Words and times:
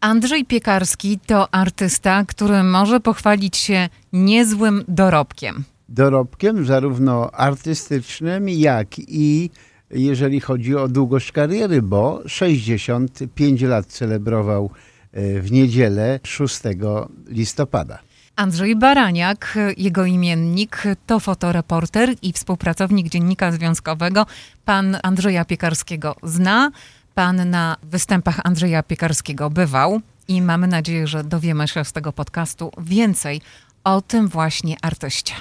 Andrzej 0.00 0.44
Piekarski 0.44 1.18
to 1.26 1.54
artysta, 1.54 2.24
który 2.24 2.62
może 2.62 3.00
pochwalić 3.00 3.56
się 3.56 3.88
niezłym 4.12 4.84
dorobkiem. 4.88 5.64
Dorobkiem 5.88 6.66
zarówno 6.66 7.30
artystycznym, 7.30 8.48
jak 8.48 8.98
i 8.98 9.50
jeżeli 9.90 10.40
chodzi 10.40 10.76
o 10.76 10.88
długość 10.88 11.32
kariery, 11.32 11.82
bo 11.82 12.22
65 12.26 13.62
lat 13.62 13.86
celebrował 13.86 14.70
e, 15.12 15.40
w 15.40 15.52
niedzielę 15.52 16.20
6 16.24 16.60
listopada. 17.28 17.98
Andrzej 18.36 18.76
Baraniak, 18.76 19.58
jego 19.76 20.04
imiennik, 20.04 20.82
to 21.06 21.20
fotoreporter 21.20 22.14
i 22.22 22.32
współpracownik 22.32 23.08
Dziennika 23.08 23.52
Związkowego. 23.52 24.26
Pan 24.64 24.96
Andrzeja 25.02 25.44
Piekarskiego 25.44 26.16
zna, 26.22 26.70
pan 27.20 27.50
na 27.50 27.76
występach 27.82 28.40
Andrzeja 28.44 28.82
Piekarskiego 28.82 29.50
bywał 29.50 30.00
i 30.28 30.42
mamy 30.42 30.66
nadzieję, 30.66 31.06
że 31.06 31.24
dowiemy 31.24 31.68
się 31.68 31.84
z 31.84 31.92
tego 31.92 32.12
podcastu 32.12 32.70
więcej 32.78 33.40
o 33.84 34.00
tym 34.00 34.28
właśnie 34.28 34.76
artyście. 34.82 35.34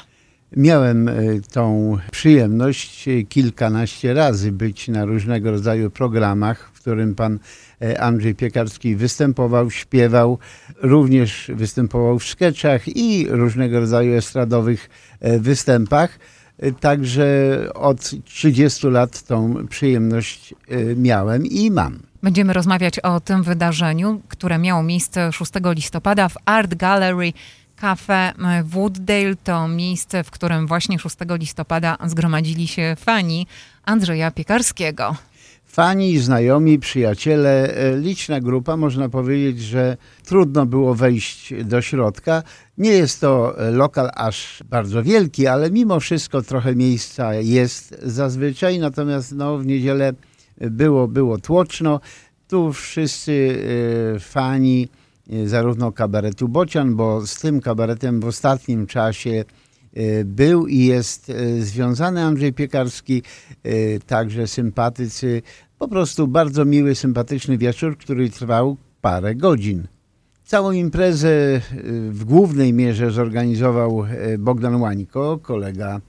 Miałem 0.58 1.08
e, 1.08 1.14
tą 1.52 1.98
przyjemność 2.12 3.06
kilkanaście 3.30 4.14
razy 4.14 4.52
być 4.52 4.88
na 4.88 5.06
różnego 5.06 5.52
rodzaju 5.52 5.92
programach, 5.92 6.70
w 6.74 6.80
którym 6.80 7.16
pan 7.16 7.40
e, 7.82 8.02
Andrzej 8.02 8.36
Piekarski 8.36 8.96
występował, 8.96 9.72
śpiewał, 9.72 10.38
również 10.82 11.52
występował 11.56 12.20
w 12.20 12.24
sketchach 12.24 12.88
i 12.88 13.28
różnego 13.30 13.80
rodzaju 13.80 14.14
estradowych 14.14 14.90
e, 15.20 15.40
występach. 15.40 16.20
Także 16.80 17.58
od 17.74 18.12
30 18.26 18.88
lat 18.88 19.22
tą 19.24 19.68
przyjemność 19.68 20.54
miałem 20.96 21.46
i 21.46 21.72
mam. 21.72 22.00
Będziemy 22.24 22.54
rozmawiać 22.54 23.00
o 23.00 23.20
tym 23.20 23.44
wydarzeniu, 23.44 24.22
które 24.28 24.58
miało 24.58 24.84
miejsce 24.84 25.32
6 25.32 25.52
listopada 25.76 26.30
w 26.30 26.36
Art 26.46 26.76
Gallery 26.76 27.34
Cafe 27.76 28.34
Wooddale. 28.64 29.36
To 29.44 29.68
miejsce, 29.68 30.24
w 30.24 30.32
którym 30.32 30.68
właśnie 30.68 31.00
6 31.00 31.16
listopada 31.30 31.98
zgromadzili 32.06 32.68
się 32.68 32.96
fani 33.00 33.48
Andrzeja 33.86 34.32
Piekarskiego. 34.32 35.16
Fani, 35.72 36.20
znajomi, 36.20 36.80
przyjaciele, 36.80 37.76
e, 37.76 37.98
liczna 37.98 38.40
grupa. 38.40 38.78
Można 38.78 39.10
powiedzieć, 39.10 39.62
że 39.62 39.98
trudno 40.26 40.66
było 40.66 40.96
wejść 40.96 41.54
do 41.64 41.82
środka. 41.82 42.44
Nie 42.78 42.92
jest 42.92 43.22
to 43.22 43.60
e, 43.60 43.72
lokal 43.72 44.10
aż 44.16 44.64
bardzo 44.70 45.04
wielki, 45.04 45.48
ale 45.48 45.72
mimo 45.72 46.00
wszystko 46.00 46.42
trochę 46.42 46.76
miejsca 46.76 47.34
jest 47.34 48.00
zazwyczaj. 48.04 48.80
Natomiast 48.80 49.32
no, 49.36 49.58
w 49.58 49.66
niedzielę 49.66 50.14
było, 50.58 51.08
było 51.08 51.38
tłoczno. 51.38 52.00
Tu 52.48 52.74
wszyscy 52.74 53.64
e, 54.16 54.20
fani 54.20 54.90
zarówno 55.46 55.92
kabaretu 55.92 56.48
Bocian, 56.48 56.96
bo 56.96 57.28
z 57.28 57.36
tym 57.36 57.62
kabaretem 57.62 58.20
w 58.20 58.26
ostatnim 58.26 58.88
czasie 58.88 59.46
był 60.26 60.68
i 60.68 60.78
jest 60.78 61.32
związany 61.60 62.24
Andrzej 62.24 62.54
Piekarski, 62.54 63.24
także 64.08 64.48
sympatycy. 64.48 65.42
Po 65.80 65.88
prostu 65.88 66.28
bardzo 66.28 66.66
miły, 66.66 66.96
sympatyczny 66.96 67.58
wieczór, 67.58 67.98
który 67.98 68.30
trwał 68.30 68.78
parę 69.02 69.36
godzin. 69.36 69.88
Całą 70.46 70.72
imprezę 70.72 71.62
w 72.10 72.26
głównej 72.26 72.74
mierze 72.74 73.12
zorganizował 73.12 74.06
Bogdan 74.40 74.82
Łańko, 74.82 75.40
kolega 75.42 75.96
E, 75.96 76.02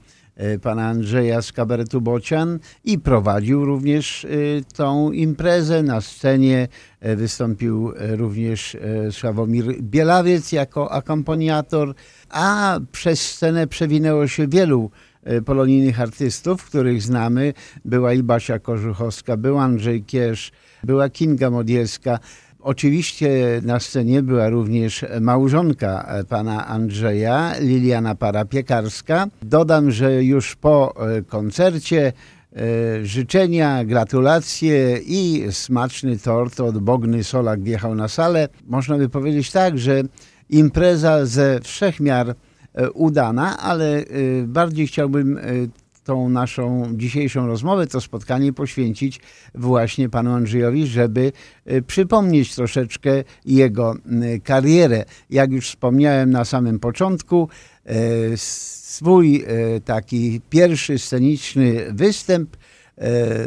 pana 0.61 0.87
Andrzeja 0.87 1.41
z 1.41 1.51
kabaretu 1.51 2.01
Bocian 2.01 2.59
i 2.83 2.99
prowadził 2.99 3.65
również 3.65 4.25
e, 4.25 4.27
tą 4.75 5.11
imprezę. 5.11 5.83
Na 5.83 6.01
scenie 6.01 6.67
e, 6.99 7.15
wystąpił 7.15 7.93
również 8.11 8.77
Sławomir 9.11 9.81
Bielawiec 9.81 10.51
jako 10.51 10.91
akompaniator, 10.91 11.93
a 12.29 12.79
przez 12.91 13.21
scenę 13.21 13.67
przewinęło 13.67 14.27
się 14.27 14.47
wielu 14.47 14.91
polonijnych 15.45 16.01
artystów, 16.01 16.65
których 16.65 17.01
znamy. 17.01 17.53
Była 17.85 18.13
i 18.13 18.23
Basia 18.23 18.59
Korzuchowska, 18.59 19.37
był 19.37 19.59
Andrzej 19.59 20.03
Kiesz, 20.03 20.51
była 20.83 21.09
Kinga 21.09 21.49
Modielska. 21.49 22.19
Oczywiście 22.63 23.61
na 23.63 23.79
scenie 23.79 24.23
była 24.23 24.49
również 24.49 25.05
małżonka 25.21 26.13
pana 26.29 26.67
Andrzeja, 26.67 27.53
Liliana 27.59 28.15
Para-Piekarska. 28.15 29.27
Dodam, 29.41 29.91
że 29.91 30.23
już 30.23 30.55
po 30.55 30.93
e, 30.95 31.21
koncercie 31.21 32.13
e, 32.55 33.05
życzenia, 33.05 33.85
gratulacje 33.85 34.97
i 34.97 35.43
smaczny 35.51 36.19
tort 36.19 36.59
od 36.59 36.77
Bogny 36.77 37.23
Solak 37.23 37.61
wjechał 37.63 37.95
na 37.95 38.07
salę. 38.07 38.47
Można 38.67 38.97
by 38.97 39.09
powiedzieć 39.09 39.51
tak, 39.51 39.79
że 39.79 40.01
impreza 40.49 41.25
ze 41.25 41.59
wszechmiar 41.63 42.29
e, 42.73 42.91
udana, 42.91 43.57
ale 43.59 44.03
bardziej 44.45 44.87
chciałbym 44.87 45.39
tą 46.03 46.29
naszą 46.29 46.83
dzisiejszą 46.93 47.47
rozmowę, 47.47 47.87
to 47.87 48.01
spotkanie 48.01 48.53
poświęcić 48.53 49.19
właśnie 49.55 50.09
panu 50.09 50.31
Andrzejowi, 50.31 50.87
żeby 50.87 51.31
y, 51.71 51.81
przypomnieć 51.81 52.55
troszeczkę 52.55 53.23
jego 53.45 53.95
y, 53.95 54.39
karierę. 54.39 55.05
Jak 55.29 55.51
już 55.51 55.67
wspomniałem 55.69 56.31
na 56.31 56.45
samym 56.45 56.79
początku, 56.79 57.49
y, 57.89 58.37
swój 58.37 59.45
taki 59.85 60.41
pierwszy 60.49 60.99
sceniczny 60.99 61.85
występ 61.93 62.57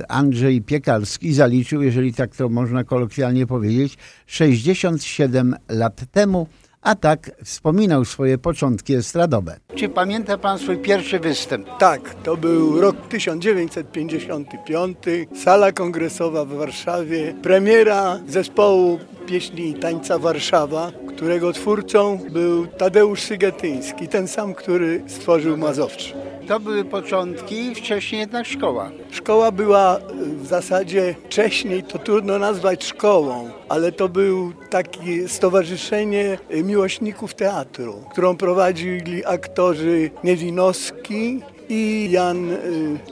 Andrzej 0.08 0.62
Piekalski 0.62 1.34
zaliczył, 1.34 1.82
jeżeli 1.82 2.14
tak 2.14 2.36
to 2.36 2.48
można 2.48 2.84
kolokwialnie 2.84 3.46
powiedzieć, 3.46 3.98
67 4.26 5.56
lat 5.68 6.04
temu 6.12 6.46
a 6.84 6.94
tak 6.94 7.30
wspominał 7.44 8.04
swoje 8.04 8.38
początki 8.38 8.94
estradowe. 8.94 9.56
Czy 9.74 9.88
pamięta 9.88 10.38
pan 10.38 10.58
swój 10.58 10.78
pierwszy 10.78 11.20
występ? 11.20 11.68
Tak, 11.78 12.14
to 12.14 12.36
był 12.36 12.80
rok 12.80 12.96
1955, 13.08 14.98
sala 15.44 15.72
kongresowa 15.72 16.44
w 16.44 16.48
Warszawie, 16.48 17.34
premiera 17.42 18.20
zespołu 18.28 18.98
pieśni 19.26 19.70
i 19.70 19.74
tańca 19.74 20.18
Warszawa, 20.18 20.92
którego 21.08 21.52
twórcą 21.52 22.18
był 22.30 22.66
Tadeusz 22.66 23.22
Sygetyński, 23.22 24.08
ten 24.08 24.28
sam, 24.28 24.54
który 24.54 25.02
stworzył 25.06 25.56
Mazowsze. 25.56 26.33
To 26.48 26.60
były 26.60 26.84
początki, 26.84 27.74
wcześniej 27.74 28.20
jednak 28.20 28.46
szkoła. 28.46 28.90
Szkoła 29.10 29.52
była 29.52 29.98
w 30.42 30.46
zasadzie 30.46 31.14
wcześniej, 31.24 31.82
to 31.82 31.98
trudno 31.98 32.38
nazwać 32.38 32.84
szkołą, 32.84 33.50
ale 33.68 33.92
to 33.92 34.08
był 34.08 34.52
takie 34.70 35.28
stowarzyszenie 35.28 36.38
miłośników 36.50 37.34
teatru, 37.34 37.94
którą 38.10 38.36
prowadzili 38.36 39.24
aktorzy 39.26 40.10
Niewinowski 40.24 41.40
i 41.68 42.08
Jan 42.10 42.52
y, 42.52 42.58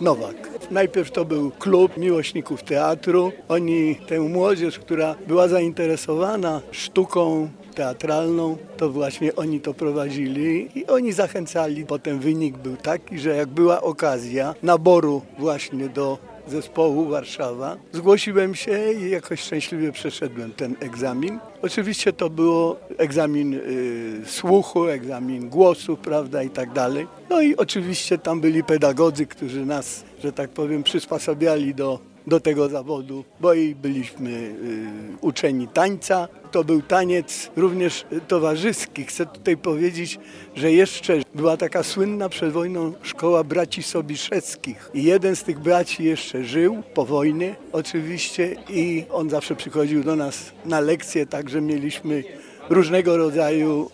Nowak. 0.01 0.51
Najpierw 0.71 1.11
to 1.11 1.25
był 1.25 1.51
klub 1.51 1.97
miłośników 1.97 2.63
teatru. 2.63 3.33
Oni, 3.49 3.97
tę 4.07 4.21
młodzież, 4.21 4.79
która 4.79 5.15
była 5.27 5.49
zainteresowana 5.49 6.61
sztuką 6.71 7.49
teatralną, 7.75 8.57
to 8.77 8.91
właśnie 8.91 9.37
oni 9.37 9.61
to 9.61 9.75
prowadzili 9.75 10.69
i 10.75 10.87
oni 10.87 11.13
zachęcali. 11.13 11.87
Potem 11.87 12.19
wynik 12.19 12.59
był 12.59 12.77
taki, 12.77 13.19
że 13.19 13.37
jak 13.37 13.49
była 13.49 13.83
okazja 13.83 14.55
naboru 14.63 15.23
właśnie 15.39 15.89
do 15.89 16.19
zespołu 16.49 17.09
Warszawa. 17.09 17.77
Zgłosiłem 17.93 18.55
się 18.55 18.93
i 18.93 19.11
jakoś 19.11 19.41
szczęśliwie 19.41 19.93
przeszedłem 19.93 20.53
ten 20.53 20.77
egzamin. 20.81 21.39
Oczywiście 21.63 22.13
to 22.13 22.31
było 22.31 22.81
egzamin 22.99 23.55
y, 23.55 24.23
słuchu, 24.27 24.87
egzamin 24.87 25.49
głosu, 25.49 25.97
prawda 25.97 26.43
i 26.43 26.51
tak 26.51 26.73
dalej. 26.73 27.07
No 27.31 27.43
i 27.43 27.57
oczywiście 27.57 28.19
tam 28.19 28.41
byli 28.41 28.65
pedagodzy, 28.65 29.27
którzy 29.27 29.67
nas, 29.67 30.05
że 30.25 30.33
tak 30.33 30.51
powiem, 30.51 30.83
przysposabiali 30.83 31.75
do 31.75 32.12
do 32.27 32.41
tego 32.41 32.69
zawodu, 32.69 33.25
bo 33.41 33.55
i 33.55 33.75
byliśmy 33.75 34.31
y, 34.31 34.55
uczeni 35.21 35.69
tańca. 35.69 36.29
To 36.51 36.65
był 36.65 36.83
taniec 36.83 37.51
również 37.57 38.07
towarzyski. 38.29 39.05
Chcę 39.05 39.27
tutaj 39.27 39.57
powiedzieć, 39.57 40.19
że 40.57 40.73
jeszcze 40.73 41.19
była 41.35 41.57
taka 41.57 41.83
słynna 41.83 42.29
przed 42.29 42.53
wojną 42.53 42.93
szkoła 43.03 43.45
braci 43.45 43.83
Sobiszewskich. 43.83 44.91
I 44.95 45.03
jeden 45.03 45.37
z 45.37 45.43
tych 45.43 45.59
braci 45.59 46.05
jeszcze 46.05 46.45
żył 46.45 46.83
po 46.95 47.05
wojnie 47.05 47.57
oczywiście 47.73 48.57
i 48.69 49.05
on 49.11 49.31
zawsze 49.31 49.57
przychodził 49.57 50.05
do 50.05 50.17
nas 50.17 50.53
na 50.65 50.81
lekcje, 50.81 51.27
także 51.27 51.61
mieliśmy 51.61 52.25
różnego 52.73 53.17
rodzaju 53.17 53.91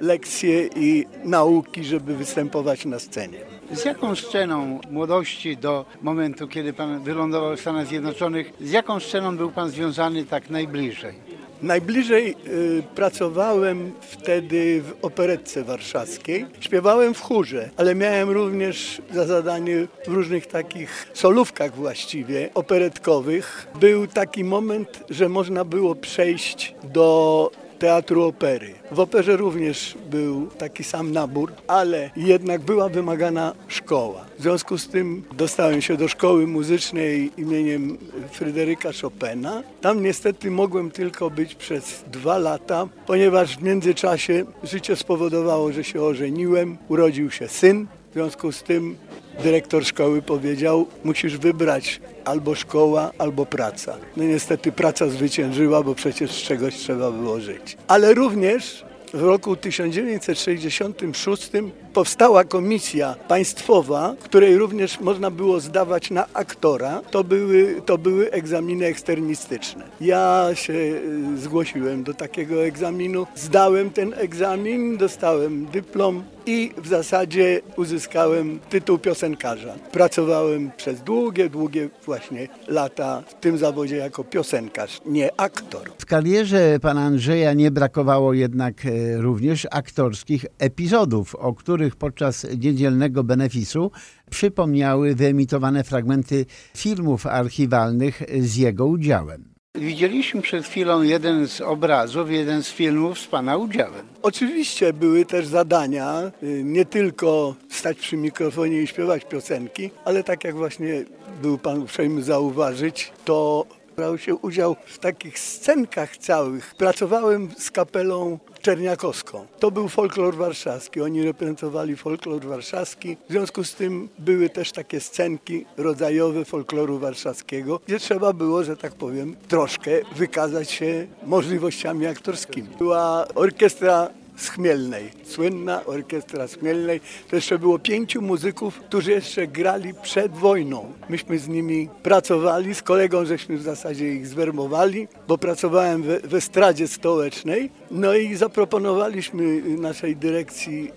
y, 0.00 0.04
lekcje 0.04 0.68
i 0.76 1.06
nauki, 1.24 1.84
żeby 1.84 2.16
występować 2.16 2.84
na 2.84 2.98
scenie. 2.98 3.38
Z 3.72 3.84
jaką 3.84 4.16
sceną 4.16 4.80
młodości 4.90 5.56
do 5.56 5.84
momentu, 6.02 6.48
kiedy 6.48 6.72
Pan 6.72 7.02
wylądował 7.02 7.56
w 7.56 7.60
Stanach 7.60 7.86
Zjednoczonych, 7.86 8.52
z 8.60 8.70
jaką 8.70 9.00
sceną 9.00 9.36
był 9.36 9.50
Pan 9.50 9.70
związany 9.70 10.24
tak 10.24 10.50
najbliżej? 10.50 11.14
Najbliżej 11.62 12.36
y, 12.46 12.82
pracowałem 12.94 13.92
wtedy 14.00 14.82
w 14.82 15.04
operetce 15.04 15.64
warszawskiej. 15.64 16.46
Śpiewałem 16.60 17.14
w 17.14 17.20
chórze, 17.20 17.70
ale 17.76 17.94
miałem 17.94 18.30
również 18.30 19.02
za 19.12 19.26
zadanie 19.26 19.86
w 20.06 20.08
różnych 20.08 20.46
takich 20.46 21.06
solówkach 21.14 21.74
właściwie 21.74 22.50
operetkowych. 22.54 23.66
Był 23.80 24.06
taki 24.06 24.44
moment, 24.44 25.04
że 25.10 25.28
można 25.28 25.64
było 25.64 25.94
przejść 25.94 26.74
do 26.84 27.50
teatru 27.78 28.22
opery. 28.22 28.74
W 28.92 29.00
operze 29.00 29.36
również 29.36 29.94
był 30.10 30.46
taki 30.46 30.84
sam 30.84 31.12
nabór, 31.12 31.52
ale 31.66 32.10
jednak 32.16 32.60
była 32.60 32.88
wymagana 32.88 33.54
szkoła. 33.68 34.24
W 34.38 34.42
związku 34.42 34.78
z 34.78 34.88
tym 34.88 35.24
dostałem 35.36 35.82
się 35.82 35.96
do 35.96 36.08
szkoły 36.08 36.46
muzycznej 36.46 37.30
imieniem 37.36 37.98
Fryderyka 38.32 38.90
Chopina. 39.02 39.62
Tam 39.80 40.02
niestety 40.02 40.50
mogłem 40.50 40.90
tylko 40.90 41.30
być 41.30 41.54
przez 41.54 42.04
dwa 42.12 42.38
lata, 42.38 42.88
ponieważ 43.06 43.56
w 43.56 43.62
międzyczasie 43.62 44.44
życie 44.64 44.96
spowodowało, 44.96 45.72
że 45.72 45.84
się 45.84 46.02
ożeniłem, 46.02 46.76
urodził 46.88 47.30
się 47.30 47.48
syn. 47.48 47.86
W 48.10 48.12
związku 48.14 48.52
z 48.52 48.62
tym 48.62 48.96
dyrektor 49.42 49.84
szkoły 49.84 50.22
powiedział, 50.22 50.86
musisz 51.04 51.38
wybrać 51.38 52.00
albo 52.24 52.54
szkoła, 52.54 53.10
albo 53.18 53.46
praca. 53.46 53.96
No 54.16 54.24
niestety 54.24 54.72
praca 54.72 55.08
zwyciężyła, 55.08 55.82
bo 55.82 55.94
przecież 55.94 56.30
z 56.30 56.42
czegoś 56.42 56.74
trzeba 56.74 57.10
było 57.10 57.40
żyć. 57.40 57.76
Ale 57.88 58.14
również 58.14 58.84
w 59.14 59.22
roku 59.22 59.56
1966 59.56 61.50
powstała 61.92 62.44
komisja 62.44 63.14
państwowa, 63.28 64.14
której 64.20 64.58
również 64.58 65.00
można 65.00 65.30
było 65.30 65.60
zdawać 65.60 66.10
na 66.10 66.26
aktora. 66.34 67.00
To 67.10 67.24
były, 67.24 67.82
to 67.86 67.98
były 67.98 68.30
egzaminy 68.30 68.86
eksternistyczne. 68.86 69.84
Ja 70.00 70.48
się 70.54 70.72
y, 70.72 71.00
zgłosiłem 71.36 72.04
do 72.04 72.14
takiego 72.14 72.64
egzaminu, 72.64 73.26
zdałem 73.34 73.90
ten 73.90 74.14
egzamin, 74.16 74.96
dostałem 74.96 75.66
dyplom 75.66 76.24
i 76.48 76.72
w 76.82 76.88
zasadzie 76.88 77.60
uzyskałem 77.76 78.58
tytuł 78.70 78.98
piosenkarza. 78.98 79.74
Pracowałem 79.92 80.70
przez 80.76 81.02
długie, 81.02 81.50
długie 81.50 81.88
właśnie 82.06 82.48
lata 82.68 83.22
w 83.26 83.34
tym 83.34 83.58
zawodzie 83.58 83.96
jako 83.96 84.24
piosenkarz, 84.24 85.00
nie 85.06 85.40
aktor. 85.40 85.90
W 85.98 86.06
karierze 86.06 86.78
pana 86.80 87.00
Andrzeja 87.00 87.52
nie 87.52 87.70
brakowało 87.70 88.32
jednak 88.32 88.86
e, 88.86 89.16
również 89.16 89.66
aktorskich 89.70 90.46
epizodów, 90.58 91.34
o 91.34 91.54
których 91.54 91.96
podczas 91.96 92.46
niedzielnego 92.58 93.24
benefisu 93.24 93.90
przypomniały 94.30 95.14
wyemitowane 95.14 95.84
fragmenty 95.84 96.46
filmów 96.76 97.26
archiwalnych 97.26 98.22
z 98.40 98.56
jego 98.56 98.86
udziałem. 98.86 99.57
Widzieliśmy 99.74 100.42
przed 100.42 100.64
chwilą 100.66 101.02
jeden 101.02 101.46
z 101.48 101.60
obrazów, 101.60 102.30
jeden 102.30 102.62
z 102.62 102.68
filmów 102.68 103.18
z 103.18 103.26
Pana 103.26 103.56
udziałem. 103.56 104.06
Oczywiście 104.22 104.92
były 104.92 105.24
też 105.24 105.46
zadania, 105.46 106.32
y, 106.42 106.62
nie 106.64 106.84
tylko 106.84 107.54
stać 107.70 107.98
przy 107.98 108.16
mikrofonie 108.16 108.82
i 108.82 108.86
śpiewać 108.86 109.24
piosenki, 109.24 109.90
ale 110.04 110.24
tak 110.24 110.44
jak 110.44 110.54
właśnie 110.54 111.04
był 111.42 111.58
Pan 111.58 111.78
uprzejmy 111.82 112.22
zauważyć, 112.22 113.12
to 113.24 113.66
brał 113.98 114.18
się 114.18 114.34
udział 114.34 114.76
w 114.86 114.98
takich 114.98 115.38
scenkach 115.38 116.16
całych. 116.16 116.74
Pracowałem 116.74 117.48
z 117.58 117.70
kapelą 117.70 118.38
Czerniakowską. 118.60 119.46
To 119.58 119.70
był 119.70 119.88
folklor 119.88 120.36
warszawski. 120.36 121.00
Oni 121.00 121.22
reprezentowali 121.22 121.96
folklor 121.96 122.44
warszawski. 122.44 123.16
W 123.28 123.32
związku 123.32 123.64
z 123.64 123.74
tym 123.74 124.08
były 124.18 124.50
też 124.50 124.72
takie 124.72 125.00
scenki 125.00 125.64
rodzajowe 125.76 126.44
folkloru 126.44 126.98
warszawskiego, 126.98 127.80
gdzie 127.86 127.98
trzeba 127.98 128.32
było, 128.32 128.64
że 128.64 128.76
tak 128.76 128.94
powiem, 128.94 129.36
troszkę 129.48 129.90
wykazać 130.16 130.70
się 130.70 131.06
możliwościami 131.26 132.06
aktorskimi. 132.06 132.68
Była 132.78 133.26
orkiestra 133.34 134.08
z 134.38 134.48
Chmielnej, 134.48 135.10
słynna 135.24 135.84
orkiestra 135.84 136.48
z 136.48 136.54
Chmielnej. 136.54 137.00
To 137.30 137.36
jeszcze 137.36 137.58
było 137.58 137.78
pięciu 137.78 138.22
muzyków, 138.22 138.80
którzy 138.80 139.10
jeszcze 139.10 139.46
grali 139.46 139.94
przed 140.02 140.32
wojną. 140.32 140.92
Myśmy 141.08 141.38
z 141.38 141.48
nimi 141.48 141.88
pracowali, 142.02 142.74
z 142.74 142.82
kolegą 142.82 143.24
żeśmy 143.24 143.56
w 143.56 143.62
zasadzie 143.62 144.12
ich 144.12 144.26
zwermowali, 144.26 145.08
bo 145.28 145.38
pracowałem 145.38 146.02
w, 146.02 146.28
w 146.28 146.34
estradzie 146.34 146.88
stołecznej. 146.88 147.70
No 147.90 148.14
i 148.14 148.34
zaproponowaliśmy 148.34 149.62
naszej 149.62 150.16
dyrekcji 150.16 150.88
y, 150.88 150.92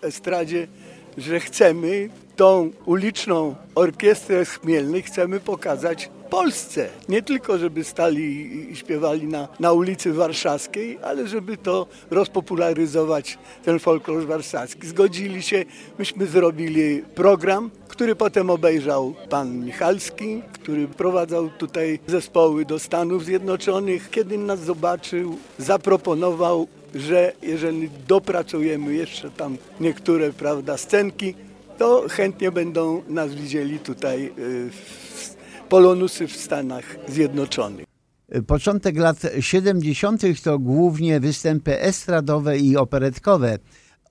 w 0.00 0.04
estradzie, 0.04 0.66
że 1.18 1.40
chcemy 1.40 2.08
tą 2.36 2.70
uliczną 2.86 3.54
orkiestrę 3.74 4.44
z 4.44 4.48
Chmielnej 4.48 5.02
chcemy 5.02 5.40
pokazać 5.40 6.10
Polsce. 6.32 6.88
Nie 7.08 7.22
tylko, 7.22 7.58
żeby 7.58 7.84
stali 7.84 8.22
i 8.72 8.76
śpiewali 8.76 9.26
na, 9.26 9.48
na 9.60 9.72
ulicy 9.72 10.12
Warszawskiej, 10.12 10.98
ale 11.02 11.26
żeby 11.28 11.56
to 11.56 11.86
rozpopularyzować, 12.10 13.38
ten 13.64 13.78
folklor 13.78 14.26
warszawski. 14.26 14.86
Zgodzili 14.86 15.42
się, 15.42 15.64
myśmy 15.98 16.26
zrobili 16.26 17.02
program, 17.14 17.70
który 17.88 18.16
potem 18.16 18.50
obejrzał 18.50 19.14
pan 19.30 19.64
Michalski, 19.64 20.42
który 20.52 20.88
prowadzał 20.88 21.50
tutaj 21.50 21.98
zespoły 22.06 22.64
do 22.64 22.78
Stanów 22.78 23.24
Zjednoczonych. 23.24 24.10
Kiedy 24.10 24.38
nas 24.38 24.60
zobaczył, 24.60 25.36
zaproponował, 25.58 26.68
że 26.94 27.32
jeżeli 27.42 27.90
dopracujemy 28.08 28.94
jeszcze 28.94 29.30
tam 29.30 29.56
niektóre 29.80 30.32
prawda, 30.32 30.76
scenki, 30.76 31.34
to 31.78 32.04
chętnie 32.08 32.50
będą 32.50 33.02
nas 33.08 33.34
widzieli 33.34 33.78
tutaj 33.78 34.32
y, 34.38 34.70
w 34.70 35.01
Polonusy 35.72 36.26
w 36.26 36.36
Stanach 36.36 36.96
Zjednoczonych. 37.08 37.86
Początek 38.46 38.96
lat 38.96 39.16
70. 39.40 40.22
to 40.44 40.58
głównie 40.58 41.20
występy 41.20 41.80
estradowe 41.80 42.58
i 42.58 42.76
operetkowe 42.76 43.58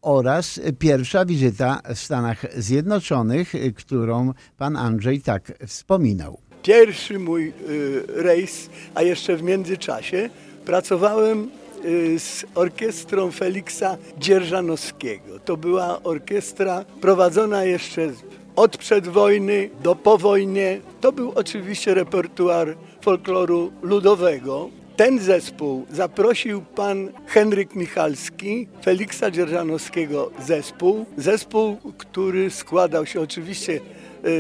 oraz 0.02 0.60
pierwsza 0.80 1.26
wizyta 1.26 1.82
w 1.96 2.00
Stanach 2.00 2.46
Zjednoczonych, 2.58 3.54
którą 3.76 4.34
pan 4.58 4.76
Andrzej 4.76 5.22
tak 5.22 5.54
wspominał. 5.68 6.38
Pierwszy 6.64 7.20
mój 7.20 7.54
y, 7.70 8.04
rejs, 8.08 8.70
a 8.96 9.02
jeszcze 9.04 9.36
w 9.36 9.44
międzyczasie 9.44 10.30
pracowałem 10.66 11.50
y, 11.86 12.20
z 12.20 12.46
orkiestrą 12.56 13.32
Feliksa 13.32 13.98
Dzierżanowskiego. 14.18 15.40
To 15.46 15.58
była 15.58 16.04
orkiestra 16.04 16.86
prowadzona 17.02 17.64
jeszcze 17.64 18.10
od 18.56 18.78
przedwojny 18.78 19.70
do 19.84 19.96
po 19.96 20.18
wojnie. 20.18 20.82
To 21.02 21.12
był 21.12 21.32
oczywiście 21.36 21.94
repertuar 21.94 22.76
folkloru 23.02 23.72
ludowego. 23.82 24.70
Ten 24.96 25.20
zespół 25.20 25.86
zaprosił 25.92 26.62
pan 26.62 27.10
Henryk 27.28 27.76
Michalski, 27.76 28.68
Feliksa 28.84 29.32
Dzierżanowskiego 29.32 30.32
zespół. 30.40 31.06
Zespół, 31.18 31.78
który 31.98 32.50
składał 32.50 33.06
się 33.06 33.22
oczywiście 33.22 33.80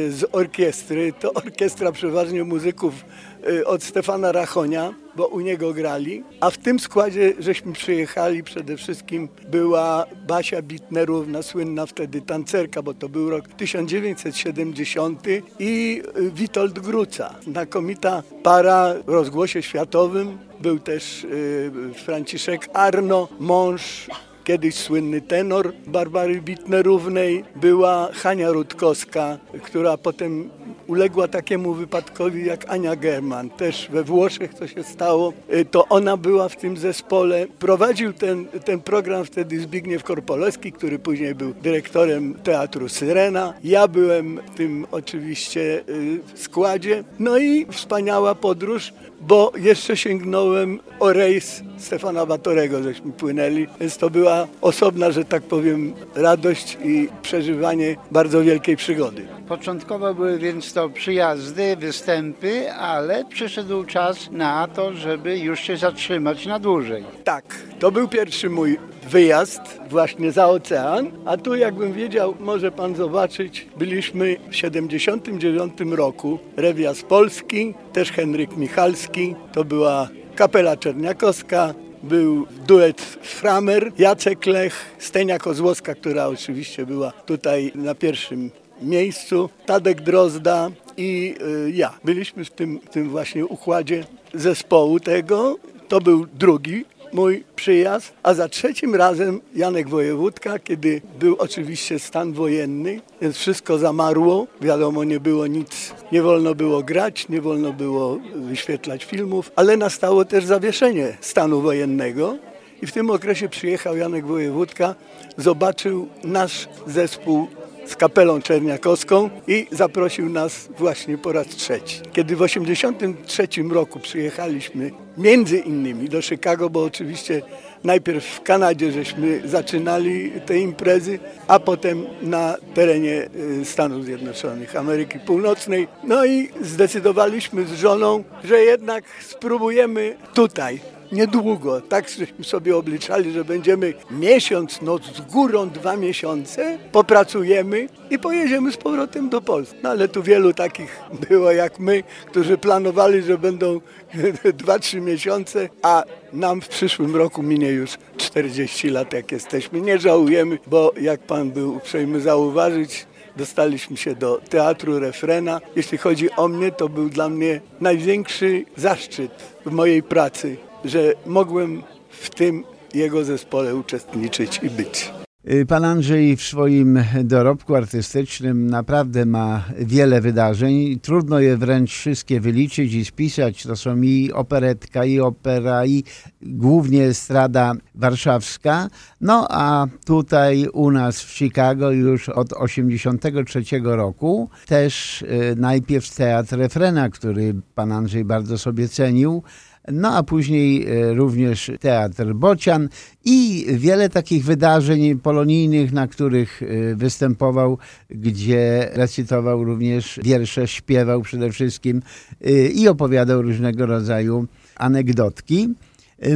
z 0.10 0.26
orkiestry. 0.32 1.14
To 1.14 1.34
orkiestra 1.34 1.92
przeważnie 1.92 2.44
muzyków 2.44 3.06
y, 3.50 3.66
od 3.68 3.84
Stefana 3.84 4.32
Rachonia, 4.32 4.94
bo 5.16 5.28
u 5.28 5.40
niego 5.40 5.74
grali. 5.74 6.24
A 6.40 6.50
w 6.50 6.58
tym 6.58 6.80
składzie 6.80 7.34
żeśmy 7.40 7.74
przyjechali 7.74 8.44
przede 8.44 8.78
wszystkim 8.78 9.30
była 9.50 10.06
Basia 10.28 10.62
Bitnerówna, 10.62 11.44
słynna 11.44 11.86
wtedy 11.86 12.22
tancerka, 12.22 12.82
bo 12.82 12.94
to 12.94 13.10
był 13.10 13.30
rok 13.30 13.48
1970 13.48 15.28
i 15.60 16.02
y, 16.18 16.32
Witold 16.32 16.80
Gruca, 16.80 17.36
znakomita 17.48 18.24
para 18.44 18.94
w 19.08 19.10
rozgłosie 19.10 19.64
światowym. 19.64 20.38
Był 20.60 20.80
też 20.80 21.24
y, 21.24 21.72
Franciszek 22.06 22.70
Arno, 22.74 23.28
mąż 23.40 24.08
kiedyś 24.44 24.76
słynny 24.76 25.22
tenor 25.22 25.74
Barbary 25.88 26.42
Bitnerównej, 26.42 27.44
była 27.56 28.10
Hania 28.14 28.52
Rutkowska, 28.52 29.38
która 29.64 29.98
potem 29.98 30.50
uległa 30.88 31.28
takiemu 31.28 31.74
wypadkowi 31.74 32.46
jak 32.46 32.70
Ania 32.70 32.96
German. 32.96 33.50
Też 33.50 33.88
we 33.92 34.04
Włoszech 34.04 34.54
to 34.54 34.68
się 34.68 34.84
stało. 34.84 35.34
Y, 35.54 35.66
To 35.66 35.88
ona 35.88 36.18
była 36.18 36.50
w 36.50 36.56
tym 36.56 36.78
zespole. 36.78 37.48
Prowadził 37.60 38.14
ten, 38.14 38.46
ten 38.46 38.80
program 38.80 39.26
wtedy 39.26 39.60
Zbigniew 39.60 40.04
Korpolewski, 40.04 40.72
który 40.72 41.00
później 41.00 41.36
był 41.36 41.54
dyrektorem 41.54 42.34
Teatru 42.34 42.90
Syrena. 42.90 43.54
Ja 43.64 43.88
byłem 43.88 44.40
w 44.54 44.58
tym 44.58 44.86
oczywiście 44.92 45.84
y, 45.90 46.20
składzie. 46.36 47.04
No 47.20 47.38
i 47.38 47.66
wspaniała 47.72 48.36
podróż, 48.36 48.94
bo 49.22 49.52
jeszcze 49.56 49.98
sięgnąłem 49.98 50.80
o 51.00 51.14
rejs 51.14 51.64
Stefana 51.78 52.26
Batorego, 52.26 52.84
żeśmy 52.84 53.12
płynęli, 53.12 53.68
więc 53.80 53.98
to 53.98 54.10
była 54.10 54.48
osobna, 54.62 55.12
że 55.12 55.26
tak 55.26 55.44
powiem, 55.44 55.94
radość 56.16 56.78
i 56.84 57.10
przeżywanie 57.22 57.96
bardzo 58.12 58.42
wielkiej 58.42 58.78
przygody. 58.78 59.28
Początkowo 59.48 60.14
były 60.14 60.38
więc 60.38 60.74
to 60.74 60.90
przyjazdy, 60.90 61.76
występy, 61.76 62.72
ale 62.72 63.26
przyszedł 63.26 63.84
czas 63.84 64.32
na 64.32 64.68
to, 64.68 64.94
żeby 64.94 65.40
już 65.40 65.60
się 65.60 65.78
zatrzymać 65.78 66.46
na 66.46 66.60
dłużej. 66.60 67.04
Tak, 67.24 67.58
to 67.80 67.92
był 67.92 68.08
pierwszy 68.08 68.50
mój 68.50 68.78
wyjazd 69.10 69.62
właśnie 69.90 70.32
za 70.32 70.48
ocean, 70.48 71.12
a 71.26 71.38
tu 71.38 71.56
jakbym 71.56 71.94
wiedział, 71.94 72.36
może 72.40 72.72
pan 72.72 72.96
zobaczyć, 72.96 73.68
byliśmy 73.78 74.38
w 74.50 74.56
79 74.56 75.74
roku, 75.92 76.40
Rewias 76.58 77.02
Polski, 77.02 77.74
też 77.94 78.12
Henryk 78.12 78.58
Michalski, 78.58 79.36
to 79.54 79.64
była 79.64 80.10
kapela 80.36 80.78
Czerniakowska, 80.78 81.74
był 82.04 82.48
duet 82.68 83.02
Framer, 83.22 83.92
Jacek 83.98 84.46
Lech, 84.46 84.96
Stenia 85.00 85.40
Kozłowska, 85.40 85.96
która 85.96 86.28
oczywiście 86.28 86.86
była 86.86 87.12
tutaj 87.12 87.72
na 87.76 87.96
pierwszym 87.96 88.52
miejscu, 88.82 89.50
Tadek 89.66 90.02
Drozda 90.02 90.70
i 90.98 91.36
y, 91.68 91.72
ja. 91.72 91.94
Byliśmy 92.04 92.46
w 92.46 92.52
tym, 92.52 92.80
w 92.80 92.90
tym 92.90 93.10
właśnie 93.10 93.46
układzie 93.46 94.04
zespołu 94.34 95.00
tego. 95.00 95.58
To 95.88 96.02
był 96.02 96.26
drugi 96.34 96.86
mój 97.14 97.44
przyjazd, 97.56 98.14
a 98.24 98.34
za 98.34 98.50
trzecim 98.50 98.96
razem 98.96 99.42
Janek 99.56 99.90
Wojewódka, 99.90 100.60
kiedy 100.60 101.02
był 101.20 101.36
oczywiście 101.40 102.00
stan 102.00 102.34
wojenny, 102.34 103.02
więc 103.22 103.38
wszystko 103.38 103.78
zamarło, 103.78 104.48
wiadomo 104.62 105.04
nie 105.04 105.20
było 105.20 105.48
nic, 105.48 105.94
nie 106.12 106.22
wolno 106.22 106.56
było 106.56 106.84
grać, 106.84 107.30
nie 107.30 107.42
wolno 107.42 107.74
było 107.74 108.20
wyświetlać 108.36 109.06
filmów, 109.06 109.52
ale 109.56 109.78
nastało 109.78 110.26
też 110.26 110.46
zawieszenie 110.46 111.18
stanu 111.22 111.62
wojennego. 111.62 112.38
I 112.82 112.88
w 112.88 112.92
tym 112.92 113.10
okresie 113.10 113.50
przyjechał 113.50 113.98
Janek 113.98 114.26
Wojewódka, 114.26 114.96
zobaczył 115.38 116.08
nasz 116.24 116.70
zespół 116.88 117.48
z 117.86 117.96
kapelą 117.96 118.42
czerniakowską 118.42 119.30
i 119.48 119.68
zaprosił 119.72 120.30
nas 120.30 120.70
właśnie 120.78 121.18
po 121.18 121.32
raz 121.32 121.48
trzeci. 121.48 122.02
Kiedy 122.14 122.36
w 122.36 122.40
1983 122.40 123.48
roku 123.72 124.00
przyjechaliśmy 124.00 124.92
między 125.18 125.58
innymi 125.58 126.10
do 126.10 126.22
Chicago, 126.22 126.70
bo 126.70 126.84
oczywiście 126.84 127.42
najpierw 127.84 128.26
w 128.26 128.42
Kanadzie 128.42 128.92
żeśmy 128.92 129.42
zaczynali 129.46 130.32
te 130.46 130.60
imprezy, 130.60 131.20
a 131.48 131.60
potem 131.60 132.06
na 132.22 132.56
terenie 132.74 133.30
y, 133.62 133.66
Stanów 133.66 134.06
Zjednoczonych, 134.06 134.76
Ameryki 134.76 135.20
Północnej. 135.20 135.88
No 136.04 136.26
i 136.26 136.50
zdecydowaliśmy 136.62 137.66
z 137.66 137.74
żoną, 137.74 138.24
że 138.44 138.60
jednak 138.60 139.04
spróbujemy 139.22 140.18
tutaj 140.34 140.80
niedługo. 141.12 141.82
Tak 141.82 142.10
żeśmy 142.10 142.44
sobie 142.46 142.78
obliczali, 142.78 143.32
że 143.32 143.46
będziemy 143.46 143.94
miesiąc, 144.12 144.82
no 144.82 144.98
z 144.98 145.22
górą 145.22 145.70
dwa 145.70 145.98
miesiące, 145.98 146.78
popracujemy 146.92 147.88
i 148.10 148.20
pojedziemy 148.20 148.72
z 148.72 148.78
powrotem 148.78 149.30
do 149.30 149.42
Polski. 149.42 149.78
No 149.84 149.90
ale 149.90 150.08
tu 150.08 150.24
wielu 150.24 150.54
takich 150.54 151.00
było 151.30 151.52
jak 151.52 151.80
my, 151.80 152.04
którzy 152.26 152.58
planowali, 152.58 153.22
że 153.22 153.38
będą 153.38 153.82
dwa, 154.54 154.80
trzy 154.80 155.02
miesiące, 155.02 155.70
a 155.82 156.04
nam 156.34 156.62
w 156.62 156.68
przyszłym 156.68 157.16
roku 157.16 157.44
minie 157.44 157.70
już 157.70 157.98
40 158.18 158.90
lat, 158.90 159.14
jak 159.14 159.32
jesteśmy. 159.32 159.82
Nie 159.82 160.00
żałujemy, 160.00 160.58
bo 160.68 160.94
jak 161.02 161.22
pan 161.22 161.52
był 161.52 161.76
uprzejmy 161.76 162.22
zauważyć, 162.22 163.06
dostaliśmy 163.36 163.98
się 163.98 164.16
do 164.16 164.42
teatru 164.50 165.00
refrena. 165.00 165.62
Jeśli 165.76 165.98
chodzi 165.98 166.32
o 166.32 166.48
mnie, 166.48 166.72
to 166.72 166.90
był 166.90 167.10
dla 167.10 167.30
mnie 167.30 167.62
największy 167.82 168.66
zaszczyt 168.78 169.32
w 169.66 169.72
mojej 169.72 170.04
pracy 170.04 170.58
że 170.86 171.14
mogłem 171.26 171.84
w 172.10 172.30
tym 172.30 172.64
jego 172.94 173.24
zespole 173.24 173.76
uczestniczyć 173.76 174.60
i 174.64 174.70
być. 174.70 175.12
Y, 175.50 175.66
pan 175.66 175.86
Andrzej 175.86 176.38
w 176.38 176.42
swoim 176.42 177.04
dorobku 177.24 177.76
artystycznym 177.76 178.68
naprawdę 178.68 179.26
ma 179.26 179.66
wiele 179.80 180.22
wydarzeń. 180.22 181.00
Trudno 181.00 181.40
je 181.40 181.58
wręcz 181.58 181.92
wszystkie 181.92 182.40
wyliczyć 182.40 182.94
i 182.94 183.06
spisać. 183.06 183.64
To 183.64 183.76
są 183.76 184.02
i 184.02 184.32
operetka, 184.34 185.06
i 185.06 185.20
opera, 185.20 185.86
i 185.86 186.04
głównie 186.42 187.14
strada 187.14 187.74
warszawska. 187.96 188.88
No 189.22 189.48
a 189.50 189.88
tutaj 190.06 190.68
u 190.74 190.92
nas 190.92 191.22
w 191.22 191.32
Chicago 191.38 191.92
już 191.92 192.30
od 192.30 192.50
1983 192.50 193.82
roku 193.84 194.50
też 194.68 195.22
y, 195.22 195.56
najpierw 195.58 196.16
teatr 196.16 196.58
refrena, 196.58 197.10
który 197.10 197.56
pan 197.76 197.92
Andrzej 197.92 198.26
bardzo 198.26 198.58
sobie 198.58 198.90
cenił, 198.90 199.44
no 199.92 200.16
a 200.16 200.24
później 200.24 200.88
e, 200.88 201.14
również 201.14 201.72
Teatr 201.80 202.34
Bocian 202.34 202.90
i 203.26 203.66
wiele 203.70 204.10
takich 204.10 204.46
wydarzeń 204.46 205.20
polonijnych, 205.20 205.92
na 205.92 206.08
których 206.08 206.64
e, 206.64 206.96
występował, 206.96 207.78
gdzie 208.10 208.90
recytował 208.94 209.64
również 209.64 210.20
wiersze, 210.24 210.68
śpiewał 210.68 211.22
przede 211.22 211.52
wszystkim 211.52 212.02
e, 212.42 212.52
i 212.68 212.88
opowiadał 212.88 213.42
różnego 213.42 213.86
rodzaju 213.86 214.48
anegdotki. 214.76 215.70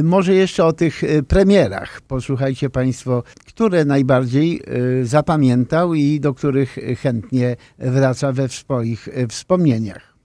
Może 0.02 0.34
jeszcze 0.34 0.64
o 0.64 0.72
tych 0.72 1.02
premierach. 1.28 2.00
Posłuchajcie 2.00 2.70
Państwo, 2.70 3.22
które 3.46 3.84
najbardziej 3.84 4.62
zapamiętał 5.02 5.94
i 5.94 6.20
do 6.20 6.34
których 6.34 6.78
chętnie 7.02 7.56
wraca 7.78 8.32
we 8.32 8.48
swoich 8.48 9.08
wspomnieniach. 9.28 10.15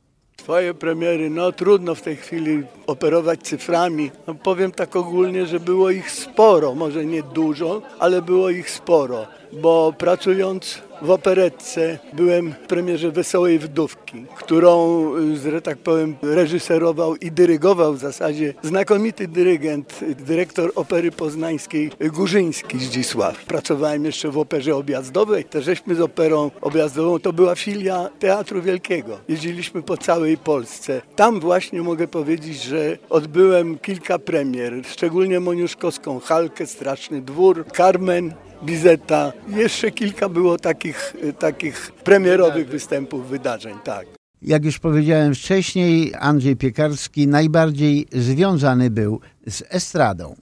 Twoje 0.44 0.74
premiery, 0.74 1.30
no 1.30 1.52
trudno 1.52 1.96
w 1.96 2.02
tej 2.02 2.16
chwili 2.16 2.64
operować 2.88 3.40
cyframi. 3.42 4.12
No, 4.28 4.36
powiem 4.36 4.72
tak 4.72 4.96
ogólnie, 4.96 5.46
że 5.46 5.60
było 5.60 5.90
ich 5.90 6.12
sporo, 6.12 6.76
może 6.76 7.06
nie 7.06 7.24
dużo, 7.24 7.82
ale 8.00 8.22
było 8.22 8.50
ich 8.50 8.70
sporo, 8.70 9.28
bo 9.54 9.94
pracując 9.98 10.82
w 11.02 11.12
operetce 11.12 12.00
byłem 12.14 12.52
w 12.52 12.68
premierze 12.68 13.12
Wesołej 13.12 13.60
Wdówki, 13.60 14.26
którą, 14.36 15.06
że 15.52 15.62
tak 15.62 15.78
powiem, 15.78 16.16
reżyserował 16.22 17.16
i 17.16 17.32
dyrygował 17.32 17.94
w 17.94 18.00
zasadzie 18.00 18.54
znakomity 18.64 19.28
dyrygent, 19.28 20.00
dyrektor 20.20 20.72
Opery 20.76 21.12
Poznańskiej 21.12 21.92
Górzyński 22.14 22.80
Zdzisław. 22.80 23.46
Pracowałem 23.46 24.06
jeszcze 24.06 24.30
w 24.30 24.38
Operze 24.38 24.76
Objazdowej, 24.76 25.46
też 25.46 25.66
żeśmy 25.66 25.96
z 25.96 26.02
Operą 26.02 26.52
Objazdową, 26.62 27.20
to 27.20 27.34
była 27.34 27.56
filia 27.56 28.10
Teatru 28.20 28.62
Wielkiego. 28.62 29.18
Jeździliśmy 29.30 29.84
po 29.84 29.98
całej 29.98 30.38
Polsce. 30.38 31.02
Tam 31.16 31.40
właśnie 31.40 31.82
mogę 31.82 32.08
powiedzieć, 32.08 32.64
że 32.64 32.98
odbyłem 33.10 33.78
kilka 33.78 34.20
premier, 34.20 34.74
szczególnie 34.86 35.40
Moniuszkowską, 35.40 36.20
Halkę, 36.20 36.68
Straszny 36.68 37.22
Dwór, 37.22 37.66
Carmen, 37.78 38.34
Bizeta. 38.64 39.34
Jeszcze 39.48 39.92
kilka 39.92 40.30
było 40.30 40.58
takich, 40.58 41.14
takich 41.40 41.92
premierowych 41.92 42.68
występów, 42.68 43.28
wydarzeń, 43.28 43.76
tak. 43.84 44.06
Jak 44.42 44.66
już 44.66 44.80
powiedziałem 44.80 45.36
wcześniej, 45.36 46.14
Andrzej 46.20 46.56
Piekarski 46.56 47.28
najbardziej 47.28 48.08
związany 48.12 48.90
był 48.90 49.20
z 49.48 49.64
estradą. 49.70 50.36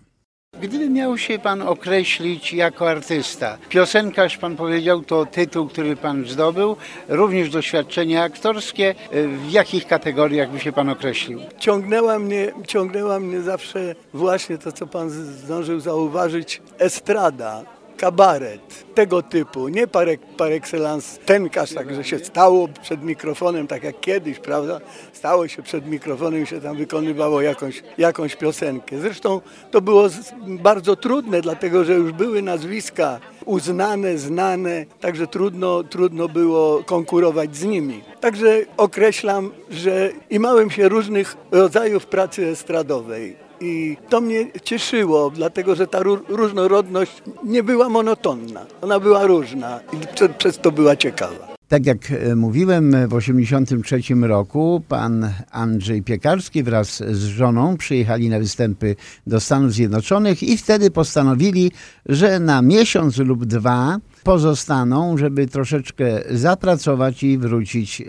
Gdyby 0.61 0.89
miał 0.89 1.17
się 1.17 1.39
Pan 1.39 1.61
określić 1.61 2.53
jako 2.53 2.89
artysta, 2.89 3.57
piosenkarz 3.69 4.37
Pan 4.37 4.55
powiedział 4.55 5.01
to 5.01 5.25
tytuł, 5.25 5.67
który 5.67 5.95
Pan 5.95 6.25
zdobył, 6.25 6.75
również 7.07 7.49
doświadczenie 7.49 8.23
aktorskie, 8.23 8.95
w 9.11 9.51
jakich 9.51 9.87
kategoriach 9.87 10.51
by 10.51 10.59
się 10.59 10.71
Pan 10.71 10.89
określił? 10.89 11.39
Ciągnęła 11.59 12.19
mnie, 12.19 12.51
ciągnęła 12.67 13.19
mnie 13.19 13.41
zawsze 13.41 13.95
właśnie 14.13 14.57
to, 14.57 14.71
co 14.71 14.87
Pan 14.87 15.09
zdążył 15.09 15.79
zauważyć, 15.79 16.61
estrada 16.79 17.78
kabaret 17.99 18.85
tego 18.95 19.21
typu, 19.21 19.67
nie 19.67 19.87
par, 19.87 20.07
par 20.37 20.51
excellence 20.51 21.19
tenkarz, 21.25 21.73
tak, 21.73 21.95
że 21.95 22.03
się 22.03 22.19
stało 22.19 22.67
przed 22.81 23.03
mikrofonem, 23.03 23.67
tak 23.67 23.83
jak 23.83 23.99
kiedyś, 23.99 24.39
prawda? 24.39 24.79
Stało 25.13 25.47
się 25.47 25.63
przed 25.63 25.87
mikrofonem 25.87 26.43
i 26.43 26.45
się 26.45 26.61
tam 26.61 26.77
wykonywało 26.77 27.41
jakąś, 27.41 27.83
jakąś 27.97 28.35
piosenkę. 28.35 28.99
Zresztą 28.99 29.41
to 29.71 29.81
było 29.81 30.07
bardzo 30.47 30.95
trudne, 30.95 31.41
dlatego 31.41 31.83
że 31.83 31.93
już 31.93 32.11
były 32.11 32.41
nazwiska 32.41 33.19
uznane, 33.45 34.17
znane, 34.17 34.85
także 34.99 35.27
trudno, 35.27 35.83
trudno 35.83 36.27
było 36.27 36.83
konkurować 36.83 37.55
z 37.55 37.63
nimi. 37.63 38.03
Także 38.19 38.61
określam, 38.77 39.51
że 39.69 40.09
imałem 40.29 40.71
się 40.71 40.89
różnych 40.89 41.37
rodzajów 41.51 42.05
pracy 42.05 42.47
estradowej 42.47 43.48
i 43.61 43.97
to 44.09 44.21
mnie 44.21 44.47
cieszyło, 44.63 45.31
dlatego 45.35 45.75
że 45.75 45.87
ta 45.87 45.99
różnorodność 46.27 47.23
nie 47.43 47.63
była 47.63 47.89
monotonna. 47.89 48.65
Ona 48.81 48.99
była 48.99 49.25
różna 49.25 49.79
i 49.93 49.97
przez 50.37 50.57
to 50.57 50.71
była 50.71 50.95
ciekawa. 50.95 51.49
Tak 51.69 51.85
jak 51.85 52.11
e, 52.11 52.35
mówiłem, 52.35 52.91
w 52.91 53.19
1983 53.19 54.27
roku 54.27 54.83
pan 54.87 55.29
Andrzej 55.51 56.03
Piekarski 56.03 56.63
wraz 56.63 57.03
z 57.11 57.23
żoną 57.25 57.77
przyjechali 57.77 58.29
na 58.29 58.39
występy 58.39 58.95
do 59.27 59.39
Stanów 59.39 59.73
Zjednoczonych 59.73 60.43
i 60.43 60.57
wtedy 60.57 60.91
postanowili, 60.91 61.71
że 62.05 62.39
na 62.39 62.61
miesiąc 62.61 63.17
lub 63.17 63.45
dwa 63.45 63.97
pozostaną, 64.23 65.17
żeby 65.17 65.47
troszeczkę 65.47 66.05
zapracować 66.31 67.23
i 67.23 67.37
wrócić 67.37 68.01
e, 68.01 68.05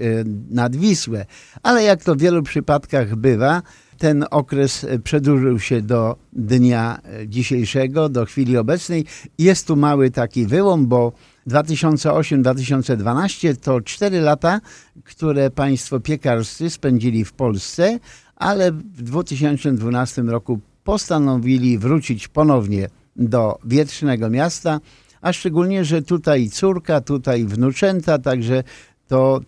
nad 0.50 0.76
Wisłę. 0.76 1.26
Ale 1.62 1.82
jak 1.82 2.04
to 2.04 2.14
w 2.14 2.18
wielu 2.18 2.42
przypadkach 2.42 3.16
bywa, 3.16 3.62
ten 4.00 4.24
okres 4.30 4.86
przedłużył 5.04 5.58
się 5.58 5.82
do 5.82 6.16
dnia 6.32 7.00
dzisiejszego, 7.26 8.08
do 8.08 8.24
chwili 8.24 8.56
obecnej. 8.56 9.04
Jest 9.38 9.66
tu 9.66 9.76
mały 9.76 10.10
taki 10.10 10.46
wyłom, 10.46 10.86
bo 10.86 11.12
2008-2012 11.48 13.56
to 13.56 13.80
4 13.80 14.20
lata, 14.20 14.60
które 15.04 15.50
państwo 15.50 16.00
piekarscy 16.00 16.70
spędzili 16.70 17.24
w 17.24 17.32
Polsce, 17.32 17.98
ale 18.36 18.72
w 18.72 19.02
2012 19.02 20.22
roku 20.22 20.60
postanowili 20.84 21.78
wrócić 21.78 22.28
ponownie 22.28 22.88
do 23.16 23.58
wietrznego 23.64 24.30
miasta, 24.30 24.80
a 25.20 25.32
szczególnie, 25.32 25.84
że 25.84 26.02
tutaj 26.02 26.48
córka, 26.48 27.00
tutaj 27.00 27.44
wnuczęta, 27.44 28.18
także 28.18 28.64
to 29.08 29.40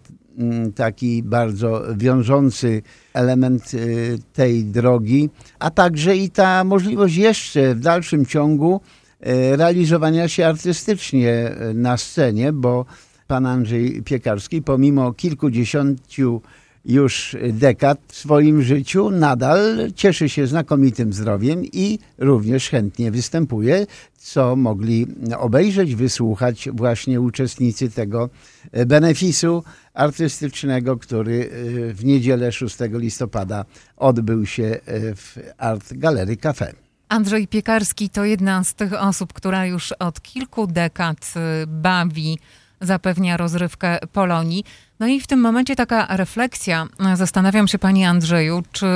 taki 0.75 1.23
bardzo 1.23 1.83
wiążący 1.97 2.83
element 3.15 3.75
y, 3.75 4.19
tej 4.33 4.65
drogi, 4.65 5.31
a 5.59 5.71
także 5.71 6.17
i 6.17 6.31
ta 6.31 6.65
możliwość 6.65 7.17
jeszcze 7.17 7.75
w 7.75 7.81
dalszym 7.81 8.27
ciągu 8.27 8.81
y, 9.27 9.57
realizowania 9.57 10.29
się 10.29 10.47
artystycznie 10.47 11.53
y, 11.71 11.75
na 11.75 11.97
scenie, 11.97 12.53
bo 12.53 12.87
pan 13.27 13.47
Andrzej 13.47 14.03
Piekarski 14.03 14.63
pomimo 14.63 15.13
kilkudziesięciu 15.13 16.43
już 16.85 17.37
dekad 17.53 17.99
w 18.09 18.17
swoim 18.17 18.63
życiu 18.63 19.11
nadal 19.11 19.91
cieszy 19.95 20.29
się 20.29 20.47
znakomitym 20.47 21.13
zdrowiem 21.13 21.65
i 21.65 21.99
również 22.19 22.69
chętnie 22.69 23.11
występuje, 23.11 23.87
co 24.17 24.57
mogli 24.57 25.07
obejrzeć, 25.39 25.95
wysłuchać 25.95 26.69
właśnie 26.73 27.21
uczestnicy 27.21 27.91
tego 27.91 28.31
benefisu 28.87 29.65
artystycznego, 29.95 30.97
który 30.97 31.51
w 31.95 32.05
niedzielę 32.05 32.53
6 32.53 32.77
listopada 32.93 33.65
odbył 33.97 34.47
się 34.47 34.81
w 35.17 35.39
Art 35.59 35.95
Gallery 35.95 36.37
Cafe. 36.37 36.73
Andrzej 37.09 37.49
Piekarski 37.49 38.11
to 38.11 38.25
jedna 38.25 38.65
z 38.65 38.75
tych 38.75 38.93
osób, 38.93 39.33
która 39.33 39.67
już 39.67 39.93
od 39.93 40.23
kilku 40.23 40.67
dekad 40.67 41.35
bawi 41.67 42.39
zapewnia 42.83 43.37
rozrywkę 43.37 43.99
Polonii. 44.13 44.65
No 45.01 45.07
i 45.07 45.21
w 45.21 45.27
tym 45.27 45.41
momencie 45.41 45.77
taka 45.77 46.17
refleksja. 46.17 46.87
Zastanawiam 47.15 47.69
się, 47.69 47.79
Panie 47.79 48.09
Andrzeju, 48.09 48.63
czy 48.73 48.87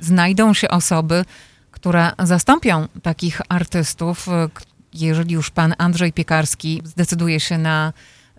znajdą 0.00 0.54
się 0.54 0.68
osoby, 0.68 1.24
które 1.70 2.10
zastąpią 2.18 2.88
takich 3.02 3.40
artystów, 3.48 4.26
jeżeli 4.92 5.34
już 5.34 5.50
Pan 5.50 5.74
Andrzej 5.78 6.12
Piekarski 6.12 6.82
zdecyduje 6.84 7.40
się 7.40 7.58
na 7.58 7.92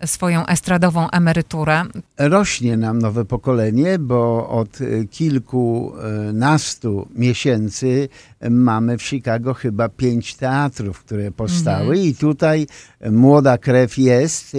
swoją 0.05 0.45
estradową 0.45 1.09
emeryturę. 1.09 1.83
Rośnie 2.17 2.77
nam 2.77 2.99
nowe 2.99 3.25
pokolenie, 3.25 3.99
bo 3.99 4.49
od 4.49 4.79
kilkunastu 5.11 7.07
miesięcy 7.15 8.09
mamy 8.49 8.97
w 8.97 9.03
Chicago 9.03 9.53
chyba 9.53 9.89
pięć 9.89 10.35
teatrów, 10.35 10.99
które 10.99 11.31
powstały 11.31 11.95
mhm. 11.95 12.07
i 12.07 12.15
tutaj 12.15 12.67
młoda 13.11 13.57
krew 13.57 13.97
jest. 13.97 14.57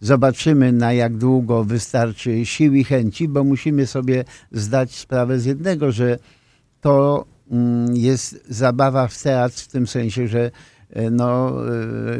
Zobaczymy 0.00 0.72
na 0.72 0.92
jak 0.92 1.16
długo 1.16 1.64
wystarczy 1.64 2.46
sił 2.46 2.74
i 2.74 2.84
chęci, 2.84 3.28
bo 3.28 3.44
musimy 3.44 3.86
sobie 3.86 4.24
zdać 4.52 4.94
sprawę 4.94 5.38
z 5.38 5.44
jednego, 5.44 5.92
że 5.92 6.18
to 6.80 7.24
mm, 7.50 7.96
jest 7.96 8.44
zabawa 8.48 9.08
w 9.08 9.22
teatr 9.22 9.62
w 9.62 9.68
tym 9.68 9.86
sensie, 9.86 10.28
że 10.28 10.50
no, 11.10 11.52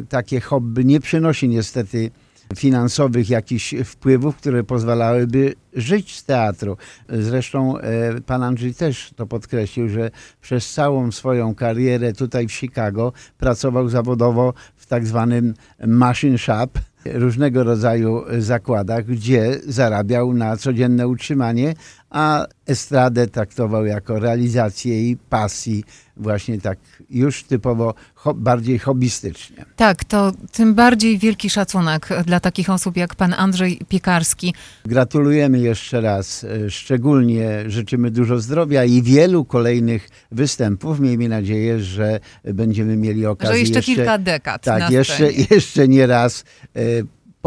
takie 0.09 0.41
hobby 0.41 0.85
nie 0.85 1.01
przynosi 1.01 1.49
niestety 1.49 2.11
finansowych 2.57 3.31
jakichś 3.31 3.75
wpływów, 3.85 4.37
które 4.37 4.65
pozwalałyby 4.65 5.55
żyć 5.73 6.19
z 6.19 6.25
teatru. 6.25 6.77
Zresztą 7.09 7.79
e, 7.79 8.21
pan 8.21 8.43
Andrzej 8.43 8.75
też 8.75 9.11
to 9.17 9.27
podkreślił, 9.27 9.89
że 9.89 10.11
przez 10.41 10.73
całą 10.73 11.13
swoją 11.13 11.55
karierę 11.55 12.13
tutaj 12.13 12.49
w 12.49 12.53
Chicago 12.53 13.13
pracował 13.39 13.89
zawodowo 13.89 14.55
w 14.77 14.87
tak 14.87 15.07
zwanym 15.07 15.55
machine 15.87 16.39
shop, 16.39 16.69
różnego 17.15 17.65
rodzaju 17.65 18.25
zakładach, 18.39 19.05
gdzie 19.05 19.61
zarabiał 19.67 20.35
na 20.35 20.57
codzienne 20.57 21.09
utrzymanie, 21.09 21.75
a 22.11 22.47
estradę 22.67 23.27
traktował 23.27 23.87
jako 23.87 24.19
realizację 24.19 25.03
jej 25.03 25.17
pasji, 25.17 25.85
właśnie 26.17 26.61
tak 26.61 26.79
już 27.11 27.43
typowo 27.43 27.95
ho 28.15 28.35
bardziej 28.35 28.79
hobbystycznie. 28.79 29.65
Tak, 29.77 30.05
to 30.05 30.33
tym 30.53 30.75
bardziej 30.75 31.19
wielki 31.19 31.51
szacunek 31.51 32.09
dla 32.27 32.41
takich 32.41 32.71
osób 32.71 32.97
jak 32.97 33.15
pan 33.15 33.35
Andrzej 33.35 33.81
Piekarski. 33.89 34.55
Gratulujemy 34.85 35.59
jeszcze 35.59 36.01
raz, 36.01 36.45
e, 36.45 36.71
szczególnie 36.71 37.65
życzymy 37.67 38.11
dużo 38.11 38.39
zdrowia 38.39 38.85
i 38.85 39.03
wielu 39.03 39.45
kolejnych 39.45 40.09
występów. 40.33 41.01
Miejmy 41.01 41.29
nadzieję, 41.29 41.81
że 41.81 42.21
będziemy 42.45 42.97
mieli 42.97 43.27
okazję 43.27 43.55
że 43.55 43.61
jeszcze, 43.61 43.79
jeszcze 43.79 43.95
kilka 43.95 44.19
dekad. 44.19 44.63
Tak, 44.65 44.91
jeszcze, 44.91 45.33
jeszcze 45.51 45.89
nie 45.89 46.07
raz 46.07 46.45
e, 46.77 46.81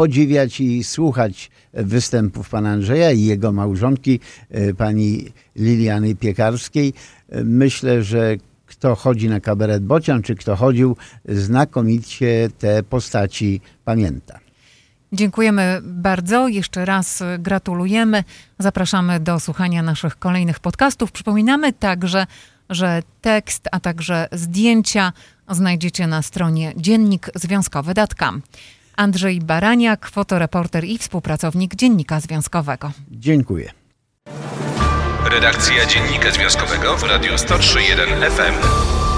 podziwiać 0.00 0.60
i 0.60 0.84
słuchać 0.84 1.50
występów 1.72 2.48
pana 2.48 2.70
Andrzeja 2.70 3.10
i 3.10 3.24
jego 3.24 3.52
małżonki, 3.52 4.20
e, 4.50 4.74
pani 4.74 5.32
Liliany 5.56 6.14
Piekarskiej. 6.14 6.92
Myślę, 7.44 8.02
że 8.02 8.36
kto 8.66 8.94
chodzi 8.94 9.28
na 9.28 9.40
kabaret 9.40 9.84
Bocian, 9.84 10.22
czy 10.22 10.34
kto 10.34 10.56
chodził, 10.56 10.96
znakomicie 11.28 12.48
te 12.58 12.82
postaci 12.82 13.60
pamięta. 13.84 14.38
Dziękujemy 15.12 15.80
bardzo. 15.82 16.48
Jeszcze 16.48 16.84
raz 16.84 17.22
gratulujemy. 17.38 18.24
Zapraszamy 18.58 19.20
do 19.20 19.40
słuchania 19.40 19.82
naszych 19.82 20.18
kolejnych 20.18 20.60
podcastów. 20.60 21.12
Przypominamy 21.12 21.72
także, 21.72 22.26
że 22.70 23.02
tekst, 23.20 23.68
a 23.72 23.80
także 23.80 24.28
zdjęcia 24.32 25.12
znajdziecie 25.50 26.06
na 26.06 26.22
stronie 26.22 26.72
dziennikzwiązkowy.com. 26.76 28.42
Andrzej 29.00 29.40
Baraniak, 29.40 30.10
fotoreporter 30.10 30.84
i 30.84 30.98
współpracownik 30.98 31.74
Dziennika 31.74 32.20
Związkowego. 32.20 32.92
Dziękuję. 33.10 33.70
Redakcja 35.30 35.86
Dziennika 35.86 36.30
Związkowego 36.30 36.96
w 36.96 37.02
Radiu 37.02 37.32
103.1 37.32 38.30
FM. 38.30 39.09